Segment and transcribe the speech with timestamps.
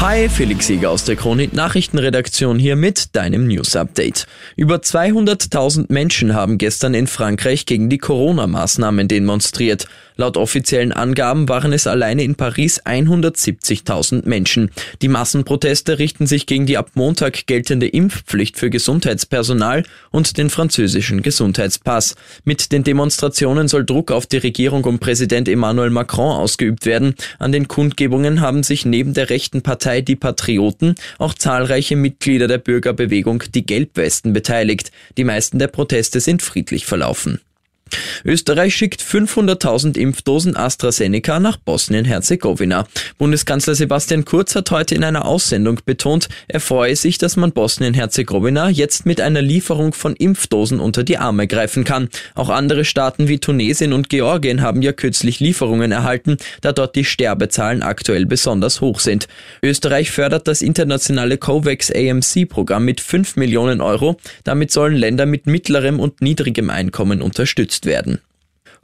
[0.00, 4.28] Hi, Felix Sieger aus der Chronik Nachrichtenredaktion hier mit deinem News Update.
[4.54, 9.88] Über 200.000 Menschen haben gestern in Frankreich gegen die Corona-Maßnahmen demonstriert.
[10.20, 14.70] Laut offiziellen Angaben waren es alleine in Paris 170.000 Menschen.
[15.00, 21.22] Die Massenproteste richten sich gegen die ab Montag geltende Impfpflicht für Gesundheitspersonal und den französischen
[21.22, 22.16] Gesundheitspass.
[22.44, 27.14] Mit den Demonstrationen soll Druck auf die Regierung um Präsident Emmanuel Macron ausgeübt werden.
[27.38, 32.46] An den Kundgebungen haben sich neben der rechten Partei Partei Die Patrioten auch zahlreiche Mitglieder
[32.46, 34.92] der Bürgerbewegung Die Gelbwesten beteiligt.
[35.16, 37.40] Die meisten der Proteste sind friedlich verlaufen.
[38.24, 42.86] Österreich schickt 500.000 Impfdosen AstraZeneca nach Bosnien-Herzegowina.
[43.18, 48.70] Bundeskanzler Sebastian Kurz hat heute in einer Aussendung betont, er freue sich, dass man Bosnien-Herzegowina
[48.70, 52.08] jetzt mit einer Lieferung von Impfdosen unter die Arme greifen kann.
[52.34, 57.04] Auch andere Staaten wie Tunesien und Georgien haben ja kürzlich Lieferungen erhalten, da dort die
[57.04, 59.28] Sterbezahlen aktuell besonders hoch sind.
[59.62, 64.16] Österreich fördert das internationale COVAX AMC-Programm mit 5 Millionen Euro.
[64.44, 68.20] Damit sollen Länder mit mittlerem und niedrigem Einkommen unterstützt genutzt werden.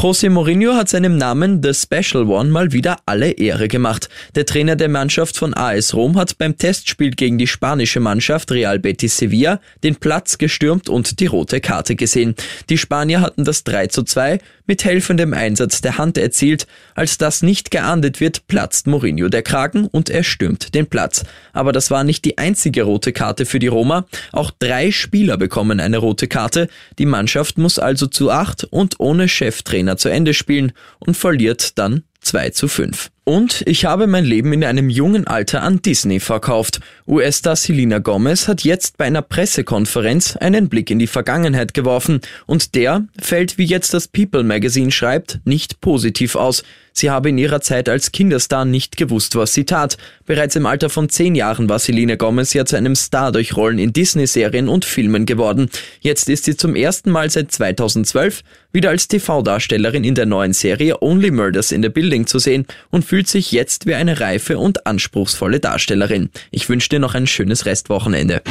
[0.00, 4.08] José Mourinho hat seinem Namen The Special One mal wieder alle Ehre gemacht.
[4.36, 8.78] Der Trainer der Mannschaft von AS Rom hat beim Testspiel gegen die spanische Mannschaft Real
[8.78, 12.36] Betis Sevilla den Platz gestürmt und die rote Karte gesehen.
[12.70, 16.68] Die Spanier hatten das 3 zu 2 mit helfendem Einsatz der Hand erzielt.
[16.94, 21.24] Als das nicht geahndet wird, platzt Mourinho der Kragen und er stürmt den Platz.
[21.52, 24.06] Aber das war nicht die einzige rote Karte für die Roma.
[24.30, 26.68] Auch drei Spieler bekommen eine rote Karte.
[26.98, 31.78] Die Mannschaft muss also zu acht und ohne Cheftrainer Trainer zu Ende spielen und verliert
[31.78, 33.10] dann 2 zu 5.
[33.28, 36.80] Und ich habe mein Leben in einem jungen Alter an Disney verkauft.
[37.06, 42.74] US-Star Selena Gomez hat jetzt bei einer Pressekonferenz einen Blick in die Vergangenheit geworfen und
[42.74, 46.62] der fällt, wie jetzt das People Magazine schreibt, nicht positiv aus.
[46.98, 49.98] Sie habe in ihrer Zeit als Kinderstar nicht gewusst, was sie tat.
[50.26, 53.78] Bereits im Alter von zehn Jahren war Selena Gomez ja zu einem Star durch Rollen
[53.78, 55.70] in Disney-Serien und Filmen geworden.
[56.00, 61.00] Jetzt ist sie zum ersten Mal seit 2012 wieder als TV-Darstellerin in der neuen Serie
[61.00, 64.86] Only Murders in the Building zu sehen und fühlt sich jetzt wie eine reife und
[64.86, 66.30] anspruchsvolle Darstellerin.
[66.52, 68.42] Ich wünsche dir noch ein schönes Restwochenende.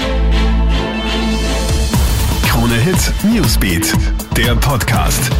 [2.45, 3.93] Krone Hit Newsbeat,
[4.35, 5.31] der Podcast.